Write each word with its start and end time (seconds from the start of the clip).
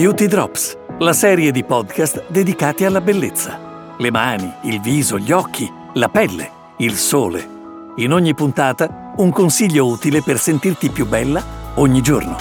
Beauty 0.00 0.28
Drops, 0.28 0.78
la 1.00 1.12
serie 1.12 1.52
di 1.52 1.62
podcast 1.62 2.24
dedicati 2.30 2.86
alla 2.86 3.02
bellezza. 3.02 3.94
Le 3.98 4.10
mani, 4.10 4.50
il 4.62 4.80
viso, 4.80 5.18
gli 5.18 5.30
occhi, 5.30 5.70
la 5.92 6.08
pelle, 6.08 6.50
il 6.78 6.96
sole. 6.96 7.46
In 7.96 8.14
ogni 8.14 8.32
puntata 8.32 9.12
un 9.18 9.30
consiglio 9.30 9.86
utile 9.86 10.22
per 10.22 10.38
sentirti 10.38 10.88
più 10.88 11.06
bella 11.06 11.44
ogni 11.74 12.00
giorno. 12.00 12.34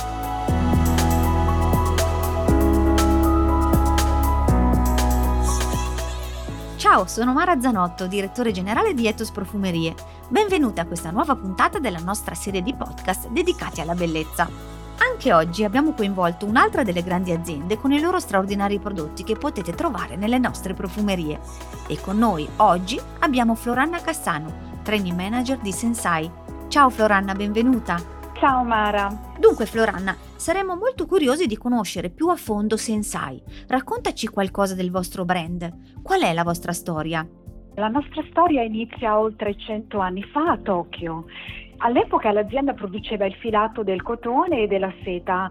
Ciao, 6.78 7.08
sono 7.08 7.34
Mara 7.34 7.60
Zanotto, 7.60 8.08
direttore 8.08 8.54
generale 8.54 8.94
di 8.94 9.06
Etos 9.06 9.32
Profumerie. 9.32 9.94
Benvenuta 10.30 10.84
a 10.84 10.86
questa 10.86 11.12
nuova 11.12 11.36
puntata 11.36 11.78
della 11.80 12.00
nostra 12.00 12.36
serie 12.36 12.62
di 12.62 12.74
podcast 12.74 13.28
dedicati 13.28 13.82
alla 13.82 13.96
bellezza. 13.96 14.78
Anche 15.20 15.34
oggi 15.34 15.66
abbiamo 15.66 15.92
coinvolto 15.92 16.46
un'altra 16.46 16.84
delle 16.84 17.04
grandi 17.04 17.34
aziende 17.34 17.76
con 17.76 17.92
i 17.92 18.00
loro 18.00 18.22
straordinari 18.22 18.80
prodotti 18.80 19.26
che 19.26 19.36
potete 19.36 19.74
trovare 19.74 20.16
nelle 20.16 20.38
nostre 20.38 20.74
profumerie. 20.74 21.42
E 21.90 22.00
con 22.00 22.18
noi 22.18 22.48
oggi 22.56 22.98
abbiamo 23.20 23.54
Floranna 23.54 24.00
Cassano, 24.00 24.78
training 24.82 25.18
manager 25.18 25.58
di 25.58 25.74
Sensai. 25.74 26.32
Ciao 26.70 26.90
Floranna, 26.90 27.34
benvenuta. 27.34 27.98
Ciao 28.40 28.64
Mara. 28.64 29.10
Dunque 29.38 29.66
Floranna, 29.66 30.16
saremmo 30.38 30.78
molto 30.78 31.06
curiosi 31.06 31.48
di 31.48 31.58
conoscere 31.58 32.10
più 32.10 32.30
a 32.30 32.38
fondo 32.38 32.78
Sensai. 32.78 33.44
Raccontaci 33.68 34.28
qualcosa 34.28 34.74
del 34.74 34.90
vostro 34.90 35.26
brand. 35.26 36.02
Qual 36.02 36.22
è 36.22 36.32
la 36.32 36.46
vostra 36.46 36.72
storia? 36.72 37.28
La 37.76 37.90
nostra 37.90 38.24
storia 38.30 38.64
inizia 38.64 39.20
oltre 39.20 39.54
100 39.58 40.00
anni 40.00 40.24
fa 40.24 40.52
a 40.52 40.58
Tokyo 40.58 41.26
All'epoca 41.82 42.32
l'azienda 42.32 42.74
produceva 42.74 43.26
il 43.26 43.36
filato 43.36 43.84
del 43.84 44.02
cotone 44.02 44.64
e 44.64 44.68
della 44.68 44.94
seta 45.04 45.50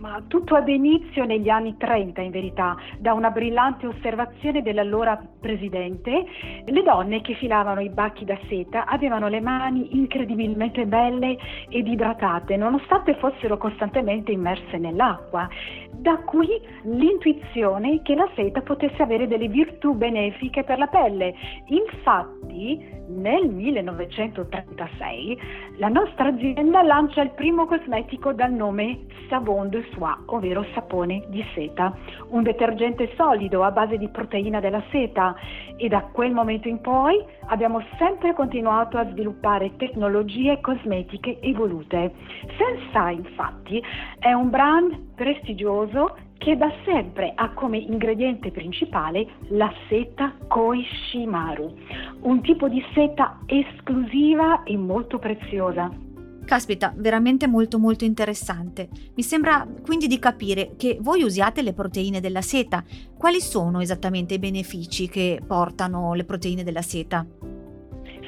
ma 0.00 0.22
tutto 0.26 0.56
ebbe 0.56 0.72
inizio 0.72 1.24
negli 1.24 1.48
anni 1.50 1.76
30 1.76 2.22
in 2.22 2.30
verità, 2.30 2.76
da 2.98 3.12
una 3.12 3.30
brillante 3.30 3.86
osservazione 3.86 4.62
dell'allora 4.62 5.20
presidente. 5.40 6.24
Le 6.64 6.82
donne 6.82 7.20
che 7.20 7.34
filavano 7.34 7.80
i 7.80 7.90
bacchi 7.90 8.24
da 8.24 8.38
seta 8.48 8.86
avevano 8.86 9.28
le 9.28 9.40
mani 9.40 9.96
incredibilmente 9.96 10.86
belle 10.86 11.36
ed 11.68 11.86
idratate, 11.86 12.56
nonostante 12.56 13.14
fossero 13.16 13.58
costantemente 13.58 14.32
immerse 14.32 14.78
nell'acqua. 14.78 15.48
Da 15.92 16.16
qui 16.24 16.48
l'intuizione 16.84 18.00
che 18.02 18.14
la 18.14 18.28
seta 18.34 18.62
potesse 18.62 19.02
avere 19.02 19.28
delle 19.28 19.48
virtù 19.48 19.94
benefiche 19.94 20.64
per 20.64 20.78
la 20.78 20.86
pelle. 20.86 21.34
Infatti, 21.66 22.98
nel 23.10 23.48
1936 23.48 25.38
la 25.76 25.88
nostra 25.88 26.28
azienda 26.28 26.82
lancia 26.82 27.22
il 27.22 27.30
primo 27.30 27.66
cosmetico 27.66 28.32
dal 28.32 28.52
nome 28.52 29.00
Savon 29.28 29.68
de 29.68 29.84
Soie, 29.92 30.16
ovvero 30.26 30.64
sapone 30.74 31.24
di 31.28 31.44
seta, 31.54 31.94
un 32.28 32.42
detergente 32.42 33.12
solido 33.16 33.62
a 33.62 33.70
base 33.70 33.96
di 33.96 34.08
proteina 34.08 34.60
della 34.60 34.82
seta 34.90 35.34
e 35.76 35.88
da 35.88 36.02
quel 36.12 36.32
momento 36.32 36.68
in 36.68 36.80
poi 36.80 37.22
abbiamo 37.46 37.82
sempre 37.98 38.34
continuato 38.34 38.98
a 38.98 39.08
sviluppare 39.10 39.76
tecnologie 39.76 40.60
cosmetiche 40.60 41.40
evolute. 41.40 42.12
Sensai 42.56 43.16
infatti 43.16 43.82
è 44.18 44.32
un 44.32 44.50
brand 44.50 45.14
prestigioso 45.14 46.16
che 46.40 46.56
da 46.56 46.72
sempre 46.86 47.32
ha 47.34 47.50
come 47.50 47.76
ingrediente 47.76 48.50
principale 48.50 49.26
la 49.48 49.70
seta 49.88 50.32
Koishimaru, 50.48 51.76
un 52.22 52.40
tipo 52.40 52.66
di 52.66 52.82
seta 52.94 53.40
esclusiva 53.44 54.62
e 54.62 54.74
molto 54.78 55.18
preziosa. 55.18 56.08
Caspita, 56.50 56.92
veramente 56.96 57.46
molto 57.46 57.78
molto 57.78 58.04
interessante. 58.04 58.88
Mi 59.14 59.22
sembra 59.22 59.64
quindi 59.84 60.08
di 60.08 60.18
capire 60.18 60.72
che 60.76 60.98
voi 61.00 61.22
usiate 61.22 61.62
le 61.62 61.72
proteine 61.72 62.18
della 62.18 62.40
seta. 62.40 62.82
Quali 63.16 63.40
sono 63.40 63.78
esattamente 63.78 64.34
i 64.34 64.40
benefici 64.40 65.08
che 65.08 65.40
portano 65.46 66.12
le 66.12 66.24
proteine 66.24 66.64
della 66.64 66.82
seta? 66.82 67.24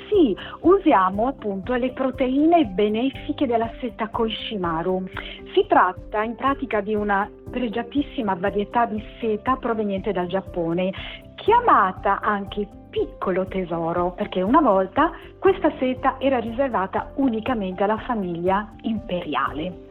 Sì, 0.08 0.36
usiamo 0.60 1.26
appunto 1.26 1.74
le 1.74 1.92
proteine 1.92 2.64
benefiche 2.66 3.44
della 3.44 3.72
seta 3.80 4.08
Koishimaru. 4.08 5.04
Si 5.52 5.66
tratta 5.66 6.22
in 6.22 6.36
pratica 6.36 6.80
di 6.80 6.94
una 6.94 7.28
pregiatissima 7.52 8.34
varietà 8.34 8.86
di 8.86 9.00
seta 9.20 9.56
proveniente 9.56 10.10
dal 10.10 10.26
Giappone, 10.26 10.90
chiamata 11.36 12.20
anche 12.20 12.66
piccolo 12.88 13.46
tesoro, 13.46 14.12
perché 14.12 14.40
una 14.40 14.60
volta 14.60 15.12
questa 15.38 15.70
seta 15.78 16.16
era 16.18 16.38
riservata 16.38 17.12
unicamente 17.16 17.82
alla 17.82 17.98
famiglia 17.98 18.72
imperiale. 18.82 19.90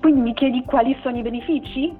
Quindi 0.00 0.20
mi 0.20 0.32
chiedi 0.32 0.64
quali 0.64 0.96
sono 1.02 1.18
i 1.18 1.22
benefici? 1.22 1.92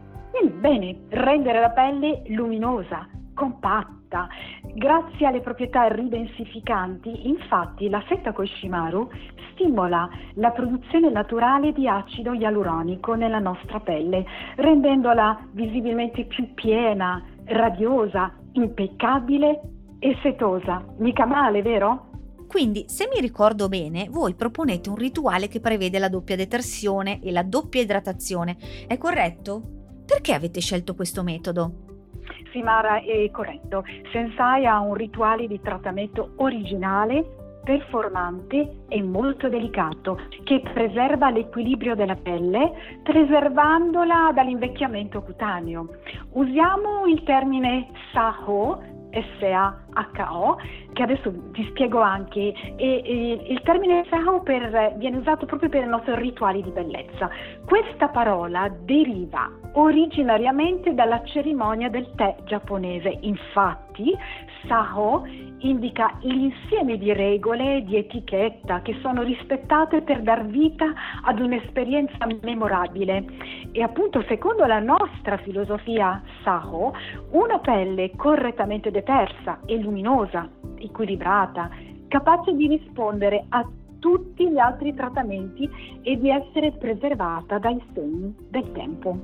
Bene, 0.55 0.97
rendere 1.11 1.61
la 1.61 1.71
pelle 1.71 2.23
luminosa, 2.29 3.07
compatta. 3.41 4.29
Grazie 4.75 5.27
alle 5.27 5.41
proprietà 5.41 5.87
ridensificanti, 5.89 7.27
infatti, 7.27 7.89
la 7.89 8.05
seta 8.07 8.33
Koshimaru 8.33 9.09
stimola 9.53 10.07
la 10.35 10.51
produzione 10.51 11.11
naturale 11.11 11.73
di 11.73 11.89
acido 11.89 12.35
ialuronico 12.35 13.15
nella 13.15 13.39
nostra 13.39 13.81
pelle, 13.81 14.27
rendendola 14.57 15.41
visibilmente 15.53 16.27
più 16.27 16.53
piena, 16.53 17.25
radiosa, 17.47 18.31
impeccabile 18.53 19.61
e 19.99 20.19
setosa. 20.23 20.85
Mica 20.99 21.25
male, 21.25 21.63
vero? 21.63 22.09
Quindi, 22.47 22.85
se 22.89 23.09
mi 23.11 23.23
ricordo 23.23 23.69
bene, 23.69 24.09
voi 24.11 24.35
proponete 24.35 24.91
un 24.91 24.97
rituale 24.97 25.49
che 25.49 25.61
prevede 25.61 25.99
la 25.99 26.11
doppia 26.11 26.37
detersione 26.37 27.21
e 27.23 27.33
la 27.33 27.43
doppia 27.43 27.81
idratazione. 27.81 28.59
È 28.87 28.99
corretto? 28.99 29.63
Perché 30.05 30.35
avete 30.35 30.61
scelto 30.61 30.95
questo 30.95 31.23
metodo? 31.23 31.90
Sì, 32.53 32.63
Mara, 32.63 33.01
è 33.01 33.31
corretto. 33.31 33.85
Sensai 34.11 34.67
ha 34.67 34.81
un 34.81 34.95
rituale 34.95 35.47
di 35.47 35.61
trattamento 35.61 36.33
originale, 36.37 37.25
performante 37.63 38.85
e 38.89 39.03
molto 39.03 39.49
delicato 39.49 40.19
che 40.45 40.61
preserva 40.73 41.31
l'equilibrio 41.31 41.95
della 41.95 42.17
pelle 42.17 42.73
preservandola 43.05 44.33
dall'invecchiamento 44.35 45.23
cutaneo. 45.23 45.89
Usiamo 46.33 47.07
il 47.07 47.23
termine 47.23 47.89
SAHO 48.13 48.83
S-A-H-O, 49.93 50.57
che 50.93 51.03
adesso 51.03 51.33
ti 51.53 51.67
spiego 51.71 52.01
anche, 52.01 52.53
e, 52.77 53.03
e 53.05 53.45
il 53.49 53.61
termine 53.63 54.05
Sao 54.09 54.43
per, 54.43 54.95
viene 54.97 55.19
usato 55.19 55.47
proprio 55.47 55.69
per 55.69 55.85
i 55.85 55.89
nostri 55.89 56.15
rituali 56.17 56.63
di 56.63 56.71
bellezza. 56.71 57.29
Questa 57.67 58.09
parola 58.09 58.69
deriva 58.69 59.51
originariamente 59.73 60.95
dalla 60.95 61.23
cerimonia 61.25 61.89
del 61.89 62.11
tè 62.17 62.37
giapponese, 62.45 63.19
infatti 63.21 64.17
Sao 64.67 65.25
indica 65.59 66.17
l'insieme 66.21 66.97
di 66.97 67.13
regole 67.13 67.77
e 67.77 67.85
di 67.85 67.97
etichetta 67.97 68.81
che 68.83 68.97
sono 69.01 69.23
rispettate 69.23 70.03
per 70.03 70.23
dar 70.23 70.47
vita 70.47 70.93
ad 71.23 71.41
un'esperienza 71.41 72.27
memorabile. 72.43 73.25
E 73.73 73.83
appunto, 73.83 74.23
secondo 74.29 74.65
la 74.67 74.81
nostra 74.81 75.37
filosofia 75.39 76.23
Saho, 76.43 76.93
una 77.31 77.59
pelle 77.59 78.13
correttamente 78.17 78.91
detersa 78.91 79.61
e 79.67 79.80
luminosa, 79.83 80.49
equilibrata, 80.79 81.71
capace 82.09 82.53
di 82.55 82.67
rispondere 82.67 83.45
a 83.49 83.67
tutti 83.99 84.51
gli 84.51 84.59
altri 84.59 84.95
trattamenti 84.95 85.69
e 86.03 86.19
di 86.19 86.31
essere 86.31 86.73
preservata 86.73 87.59
dai 87.59 87.81
segni 87.93 88.35
del 88.49 88.73
tempo. 88.73 89.17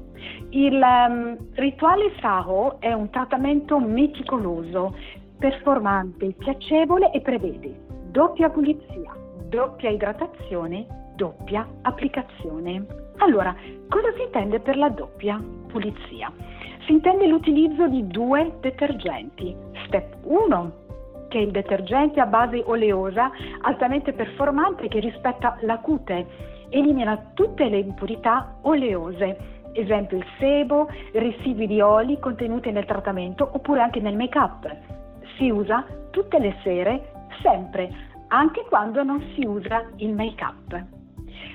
Il 0.50 0.80
um, 0.80 1.36
rituale 1.54 2.12
Saho 2.20 2.78
è 2.80 2.92
un 2.92 3.10
trattamento 3.10 3.80
meticoloso 3.80 4.94
performante, 5.38 6.34
piacevole 6.38 7.10
e 7.12 7.20
prevede 7.20 7.84
doppia 8.16 8.48
pulizia, 8.48 9.14
doppia 9.48 9.90
idratazione, 9.90 10.86
doppia 11.16 11.68
applicazione. 11.82 12.86
Allora, 13.18 13.54
cosa 13.90 14.12
si 14.14 14.22
intende 14.22 14.60
per 14.60 14.78
la 14.78 14.88
doppia 14.88 15.38
pulizia? 15.66 16.32
Si 16.86 16.92
intende 16.92 17.26
l'utilizzo 17.26 17.86
di 17.88 18.06
due 18.06 18.56
detergenti. 18.60 19.54
Step 19.86 20.16
1, 20.22 20.72
che 21.28 21.38
è 21.38 21.42
il 21.42 21.50
detergente 21.50 22.20
a 22.20 22.26
base 22.26 22.62
oleosa 22.66 23.30
altamente 23.62 24.12
performante 24.12 24.88
che 24.88 25.00
rispetta 25.00 25.56
la 25.60 25.78
cute, 25.78 26.26
elimina 26.68 27.30
tutte 27.34 27.68
le 27.68 27.78
impurità 27.78 28.56
oleose 28.62 29.54
esempio 29.76 30.16
il 30.16 30.24
sebo, 30.38 30.88
residui 31.12 31.66
di 31.66 31.80
oli 31.80 32.18
contenuti 32.18 32.70
nel 32.70 32.86
trattamento 32.86 33.48
oppure 33.52 33.80
anche 33.80 34.00
nel 34.00 34.16
make-up 34.16 34.74
si 35.36 35.50
usa 35.50 35.84
tutte 36.10 36.38
le 36.38 36.56
sere, 36.62 37.12
sempre, 37.42 37.90
anche 38.28 38.64
quando 38.68 39.02
non 39.02 39.22
si 39.34 39.44
usa 39.44 39.84
il 39.96 40.14
make-up. 40.14 40.84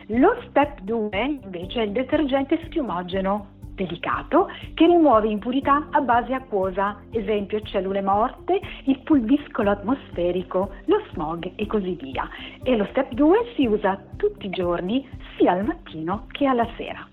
Lo 0.07 0.35
step 0.49 0.81
2 0.81 1.39
invece 1.43 1.81
è 1.81 1.85
il 1.85 1.91
detergente 1.91 2.59
schiumogeno 2.65 3.59
delicato 3.73 4.49
che 4.73 4.85
rimuove 4.85 5.29
impurità 5.29 5.87
a 5.91 6.01
base 6.01 6.33
acquosa, 6.33 7.01
esempio 7.11 7.61
cellule 7.61 8.01
morte, 8.01 8.59
il 8.85 8.99
pulviscolo 8.99 9.71
atmosferico, 9.71 10.71
lo 10.85 11.01
smog 11.11 11.51
e 11.55 11.65
così 11.67 11.97
via. 11.99 12.27
E 12.63 12.75
lo 12.75 12.85
step 12.91 13.13
2 13.13 13.53
si 13.55 13.65
usa 13.65 13.99
tutti 14.17 14.47
i 14.47 14.49
giorni, 14.49 15.07
sia 15.37 15.53
al 15.53 15.65
mattino 15.65 16.27
che 16.31 16.45
alla 16.45 16.67
sera. 16.77 17.07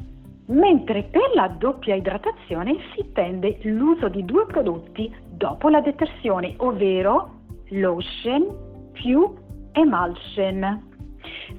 mentre 0.48 1.02
per 1.02 1.30
la 1.34 1.48
doppia 1.48 1.94
idratazione 1.94 2.76
si 2.92 3.00
intende 3.00 3.58
l'uso 3.64 4.08
di 4.08 4.24
due 4.24 4.46
prodotti 4.46 5.14
dopo 5.28 5.68
la 5.68 5.80
detersione, 5.80 6.54
ovvero 6.58 7.40
lotion 7.68 8.46
più 8.92 9.30
emulsion. 9.72 10.87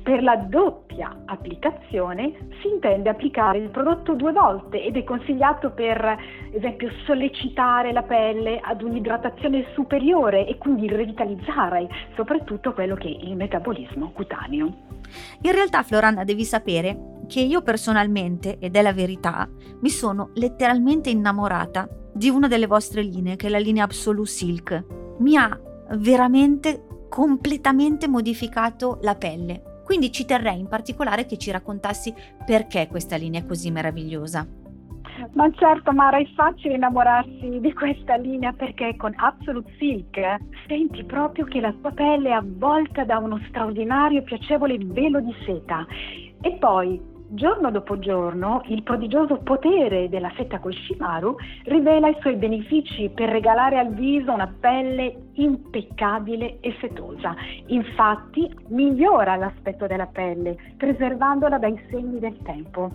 Per 0.03 0.23
la 0.23 0.35
doppia 0.35 1.23
applicazione 1.25 2.49
si 2.61 2.67
intende 2.67 3.09
applicare 3.09 3.57
il 3.57 3.69
prodotto 3.69 4.13
due 4.13 4.31
volte 4.31 4.83
ed 4.83 4.95
è 4.95 5.03
consigliato 5.03 5.71
per 5.71 6.17
esempio 6.51 6.89
sollecitare 7.05 7.91
la 7.91 8.03
pelle 8.03 8.59
ad 8.61 8.81
un'idratazione 8.81 9.65
superiore 9.73 10.47
e 10.47 10.57
quindi 10.57 10.87
revitalizzare 10.87 11.87
soprattutto 12.15 12.73
quello 12.73 12.95
che 12.95 13.07
è 13.07 13.25
il 13.25 13.35
metabolismo 13.35 14.11
cutaneo. 14.11 14.73
In 15.41 15.51
realtà 15.51 15.83
Floranna 15.83 16.23
devi 16.23 16.43
sapere 16.43 17.17
che 17.27 17.41
io 17.41 17.61
personalmente, 17.61 18.57
ed 18.59 18.75
è 18.75 18.81
la 18.81 18.93
verità, 18.93 19.47
mi 19.81 19.89
sono 19.89 20.31
letteralmente 20.33 21.09
innamorata 21.09 21.87
di 22.11 22.29
una 22.29 22.47
delle 22.47 22.67
vostre 22.67 23.01
linee, 23.01 23.35
che 23.35 23.47
è 23.47 23.49
la 23.49 23.59
linea 23.59 23.83
Absolute 23.83 24.29
Silk. 24.29 24.85
Mi 25.19 25.37
ha 25.37 25.57
veramente 25.91 26.85
completamente 27.07 28.07
modificato 28.07 28.99
la 29.01 29.15
pelle. 29.15 29.68
Quindi 29.89 30.11
ci 30.11 30.23
terrei 30.23 30.59
in 30.59 30.67
particolare 30.67 31.25
che 31.25 31.39
ci 31.39 31.49
raccontassi 31.49 32.13
perché 32.45 32.87
questa 32.87 33.15
linea 33.15 33.39
è 33.39 33.45
così 33.47 33.71
meravigliosa. 33.71 34.45
Ma 35.33 35.51
certo 35.53 35.91
Mara, 35.93 36.19
è 36.19 36.27
facile 36.35 36.75
innamorarsi 36.75 37.59
di 37.59 37.73
questa 37.73 38.15
linea 38.15 38.53
perché 38.53 38.95
con 38.97 39.13
Absolute 39.15 39.73
Silk 39.79 40.19
senti 40.67 41.03
proprio 41.05 41.45
che 41.45 41.59
la 41.59 41.73
tua 41.81 41.89
pelle 41.89 42.29
è 42.29 42.33
avvolta 42.33 43.03
da 43.03 43.17
uno 43.17 43.41
straordinario 43.47 44.19
e 44.19 44.21
piacevole 44.21 44.77
velo 44.79 45.21
di 45.21 45.33
seta. 45.43 45.83
E 46.39 46.51
poi 46.59 47.01
Giorno 47.31 47.69
dopo 47.69 47.99
giorno 47.99 48.63
il 48.69 48.81
prodigioso 48.81 49.37
potere 49.43 50.09
della 50.09 50.31
seta 50.35 50.57
Koshimaru 50.57 51.35
rivela 51.65 52.07
i 52.07 52.17
suoi 52.21 52.35
benefici 52.37 53.11
per 53.13 53.29
regalare 53.29 53.77
al 53.77 53.93
viso 53.93 54.31
una 54.31 54.51
pelle 54.59 55.27
impeccabile 55.33 56.57
e 56.59 56.75
setosa. 56.81 57.35
Infatti 57.67 58.51
migliora 58.69 59.35
l'aspetto 59.35 59.85
della 59.85 60.07
pelle, 60.07 60.57
preservandola 60.75 61.59
dai 61.59 61.79
segni 61.91 62.17
del 62.17 62.35
tempo. 62.41 62.89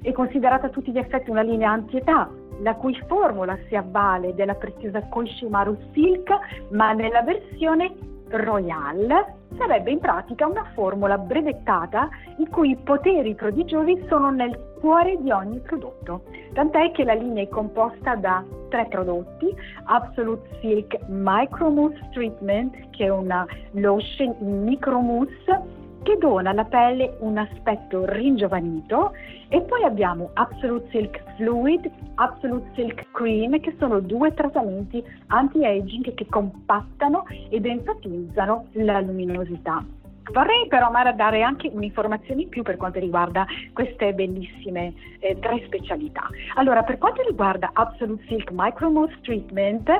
È 0.00 0.12
considerata 0.12 0.66
a 0.66 0.70
tutti 0.70 0.92
gli 0.92 0.98
effetti 0.98 1.30
una 1.30 1.42
linea 1.42 1.72
antietà, 1.72 2.30
la 2.60 2.76
cui 2.76 2.96
formula 3.08 3.58
si 3.66 3.74
avvale 3.74 4.36
della 4.36 4.54
preziosa 4.54 5.02
Koshimaru 5.08 5.76
Silk, 5.92 6.30
ma 6.70 6.92
nella 6.92 7.22
versione 7.22 7.92
Royal 8.28 9.38
sarebbe 9.56 9.90
in 9.90 9.98
pratica 9.98 10.46
una 10.46 10.64
formula 10.74 11.18
brevettata 11.18 12.08
i 12.38 12.46
cui 12.48 12.76
poteri 12.76 13.34
prodigiosi 13.34 14.04
sono 14.08 14.30
nel 14.30 14.58
cuore 14.80 15.16
di 15.20 15.30
ogni 15.30 15.60
prodotto. 15.60 16.22
Tant'è 16.52 16.90
che 16.92 17.04
la 17.04 17.14
linea 17.14 17.44
è 17.44 17.48
composta 17.48 18.14
da 18.16 18.44
tre 18.68 18.86
prodotti, 18.88 19.54
Absolute 19.84 20.48
Silk 20.60 20.98
Micro 21.08 21.70
Mousse 21.70 22.08
Treatment, 22.12 22.90
che 22.90 23.04
è 23.04 23.10
una 23.10 23.46
lotion 23.72 24.34
in 24.40 24.62
micromousse 24.64 25.88
che 26.02 26.16
dona 26.18 26.50
alla 26.50 26.64
pelle 26.64 27.16
un 27.20 27.38
aspetto 27.38 28.04
ringiovanito 28.06 29.12
e 29.48 29.60
poi 29.62 29.84
abbiamo 29.84 30.30
Absolute 30.34 30.88
Silk 30.90 31.22
Fluid, 31.36 31.90
Absolute 32.14 32.70
Silk 32.74 33.10
Cream 33.12 33.58
che 33.60 33.74
sono 33.78 34.00
due 34.00 34.32
trattamenti 34.32 35.02
anti-aging 35.28 36.14
che 36.14 36.26
compattano 36.28 37.24
ed 37.48 37.66
enfatizzano 37.66 38.66
la 38.72 39.00
luminosità. 39.00 39.84
Vorrei 40.32 40.66
però 40.68 40.90
Mara 40.90 41.12
dare 41.12 41.42
anche 41.42 41.68
un'informazione 41.72 42.42
in 42.42 42.48
più 42.48 42.62
per 42.62 42.76
quanto 42.76 42.98
riguarda 42.98 43.46
queste 43.72 44.12
bellissime 44.12 44.92
eh, 45.18 45.38
tre 45.38 45.62
specialità. 45.66 46.28
Allora, 46.54 46.82
per 46.82 46.98
quanto 46.98 47.22
riguarda 47.22 47.70
Absolute 47.72 48.24
Silk 48.26 48.50
Micro 48.52 48.90
Mousse 48.90 49.18
Treatment, 49.22 49.90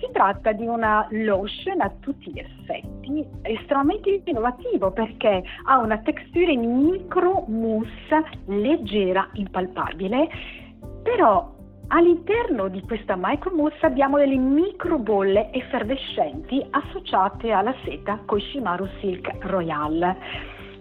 si 0.00 0.08
tratta 0.12 0.52
di 0.52 0.66
una 0.66 1.06
lotion 1.10 1.80
a 1.80 1.92
tutti 2.00 2.30
gli 2.32 2.38
effetti 2.38 3.26
estremamente 3.42 4.22
innovativo 4.24 4.90
perché 4.90 5.42
ha 5.64 5.78
una 5.78 5.98
texture 5.98 6.56
micro 6.56 7.44
mousse 7.48 8.24
leggera, 8.46 9.28
impalpabile, 9.34 10.28
però 11.02 11.53
All'interno 11.88 12.68
di 12.68 12.80
questa 12.82 13.14
micromousse 13.16 13.84
abbiamo 13.86 14.18
delle 14.18 14.36
microbolle 14.36 15.52
effervescenti 15.52 16.64
associate 16.70 17.52
alla 17.52 17.74
seta 17.84 18.20
Koshimaru 18.24 18.88
Silk 19.00 19.36
Royal. 19.40 20.16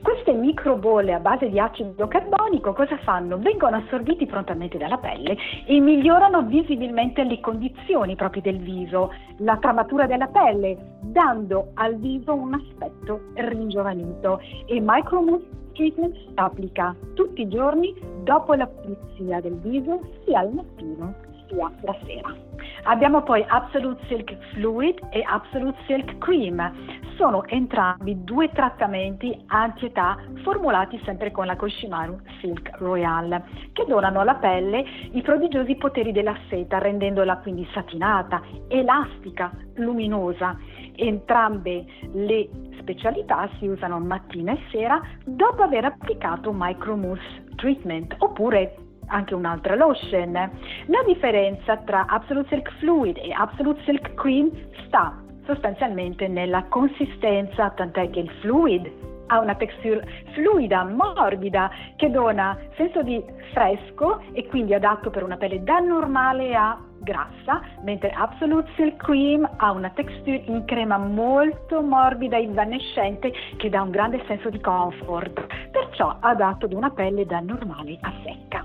Queste 0.03 0.33
microbolle 0.33 1.13
a 1.13 1.19
base 1.19 1.49
di 1.49 1.57
acido 1.57 2.09
carbonico 2.09 2.73
cosa 2.73 2.97
fanno? 2.97 3.37
Vengono 3.37 3.77
assorbiti 3.77 4.25
prontamente 4.25 4.77
dalla 4.77 4.97
pelle 4.97 5.37
e 5.65 5.79
migliorano 5.79 6.43
visibilmente 6.43 7.23
le 7.23 7.39
condizioni 7.39 8.13
proprio 8.17 8.41
del 8.41 8.59
viso, 8.59 9.13
la 9.37 9.55
tramatura 9.57 10.05
della 10.05 10.27
pelle, 10.27 10.97
dando 11.03 11.71
al 11.75 11.95
viso 11.95 12.33
un 12.33 12.53
aspetto 12.53 13.21
ringiovanito. 13.35 14.41
E 14.65 14.81
Micromousse 14.81 15.47
treatment 15.71 16.15
applica 16.35 16.93
tutti 17.13 17.41
i 17.41 17.47
giorni 17.47 17.95
dopo 18.23 18.53
la 18.55 18.67
pulizia 18.67 19.39
del 19.39 19.55
viso, 19.59 20.01
sia 20.25 20.39
al 20.39 20.51
mattino 20.51 21.31
sia 21.47 21.71
la 21.81 21.95
sera. 22.05 22.35
Abbiamo 22.83 23.23
poi 23.23 23.43
Absolute 23.47 24.03
Silk 24.07 24.35
Fluid 24.53 24.99
e 25.09 25.23
Absolute 25.25 25.77
Silk 25.85 26.17
Cream. 26.17 26.71
Sono 27.15 27.45
entrambi 27.45 28.23
due 28.23 28.49
trattamenti 28.49 29.43
anti-età 29.47 30.17
formulati 30.41 30.99
sempre 31.05 31.31
con 31.31 31.45
la 31.45 31.55
Koshimaru 31.55 32.19
Silk 32.39 32.71
Royal, 32.79 33.41
che 33.71 33.85
donano 33.87 34.19
alla 34.19 34.35
pelle 34.35 34.83
i 35.11 35.21
prodigiosi 35.21 35.75
poteri 35.75 36.11
della 36.11 36.35
seta, 36.49 36.79
rendendola 36.79 37.37
quindi 37.37 37.67
satinata, 37.73 38.41
elastica, 38.67 39.51
luminosa. 39.75 40.57
Entrambe 40.95 41.85
le 42.13 42.49
specialità 42.79 43.49
si 43.57 43.67
usano 43.67 43.99
mattina 43.99 44.51
e 44.51 44.59
sera 44.71 45.01
dopo 45.23 45.63
aver 45.63 45.85
applicato 45.85 46.49
un 46.49 46.57
micromousse 46.59 47.45
treatment 47.55 48.15
oppure 48.19 48.75
anche 49.13 49.35
un'altra 49.35 49.75
lotion. 49.75 50.33
La 50.33 51.03
differenza 51.05 51.77
tra 51.77 52.05
Absolute 52.07 52.49
Silk 52.49 52.71
Fluid 52.79 53.17
e 53.17 53.31
Absolute 53.31 53.81
Silk 53.83 54.13
Cream 54.15 54.51
sta 54.85 55.21
sostanzialmente 55.45 56.27
nella 56.27 56.63
consistenza, 56.63 57.69
tant'è 57.69 58.09
che 58.09 58.19
il 58.19 58.31
fluid 58.41 58.91
ha 59.27 59.39
una 59.39 59.55
texture 59.55 60.05
fluida, 60.33 60.83
morbida, 60.83 61.69
che 61.95 62.09
dona 62.09 62.57
senso 62.75 63.01
di 63.01 63.23
fresco 63.53 64.21
e 64.33 64.45
quindi 64.47 64.73
adatto 64.73 65.09
per 65.09 65.23
una 65.23 65.37
pelle 65.37 65.63
da 65.63 65.79
normale 65.79 66.53
a 66.55 66.77
grassa, 66.99 67.61
mentre 67.83 68.11
Absolute 68.11 68.69
Silk 68.75 68.97
Cream 68.97 69.49
ha 69.57 69.71
una 69.71 69.89
texture 69.89 70.43
in 70.45 70.65
crema 70.65 70.97
molto 70.97 71.81
morbida 71.81 72.37
e 72.37 72.43
evanescente 72.43 73.33
che 73.57 73.69
dà 73.69 73.81
un 73.81 73.91
grande 73.91 74.23
senso 74.27 74.49
di 74.49 74.59
comfort, 74.59 75.45
perciò 75.71 76.15
adatto 76.19 76.65
ad 76.65 76.73
una 76.73 76.91
pelle 76.91 77.25
da 77.25 77.39
normale 77.39 77.97
a 78.01 78.13
secca. 78.23 78.62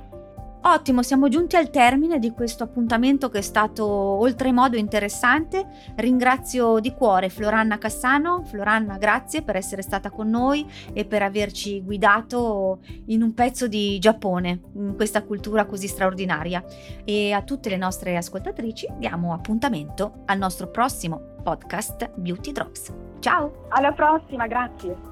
Ottimo, 0.61 1.03
siamo 1.03 1.29
giunti 1.29 1.57
al 1.57 1.71
termine 1.71 2.19
di 2.19 2.33
questo 2.33 2.65
appuntamento 2.65 3.31
che 3.31 3.38
è 3.38 3.43
stato 3.43 3.87
oltremodo 3.87 4.77
interessante. 4.77 5.67
Ringrazio 5.97 6.81
di 6.81 6.93
cuore 6.93 7.29
Floranna 7.29 7.79
Cassano. 7.79 8.43
Floranna, 8.45 8.99
grazie 8.99 9.43
per 9.43 9.57
essere 9.57 9.83
stata 9.83 10.11
con 10.11 10.29
noi 10.29 10.69
e 10.93 11.05
per 11.05 11.23
averci 11.23 11.83
guidato 11.83 12.81
in 13.07 13.23
un 13.23 13.35
pezzo 13.35 13.69
di 13.69 13.99
Giappone, 13.99 14.61
in 14.75 14.95
questa 14.97 15.23
cultura 15.23 15.65
così 15.65 15.87
straordinaria. 15.87 16.62
E 17.05 17.33
a 17.33 17.43
tutte 17.43 17.69
le 17.71 17.77
nostre 17.77 18.17
ascoltatrici 18.17 18.88
diamo 18.99 19.33
appuntamento 19.33 20.23
al 20.27 20.38
nostro 20.38 20.69
prossimo 20.69 21.37
podcast 21.43 22.11
Beauty 22.17 22.53
Drops. 22.53 22.93
Ciao! 23.21 23.67
Alla 23.69 23.93
prossima, 23.93 24.47
grazie! 24.47 25.08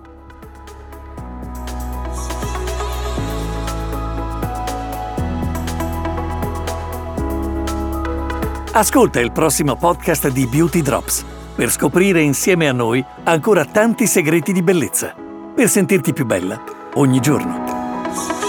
Ascolta 8.76 9.20
il 9.20 9.32
prossimo 9.32 9.74
podcast 9.74 10.28
di 10.28 10.46
Beauty 10.46 10.82
Drops 10.82 11.24
per 11.54 11.70
scoprire 11.70 12.20
insieme 12.20 12.68
a 12.68 12.72
noi 12.72 13.02
ancora 13.24 13.64
tanti 13.64 14.06
segreti 14.06 14.52
di 14.52 14.60
bellezza, 14.60 15.14
per 15.54 15.70
sentirti 15.70 16.12
più 16.12 16.26
bella 16.26 16.62
ogni 16.92 17.18
giorno. 17.20 18.45